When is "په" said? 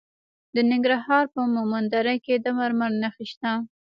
1.33-1.41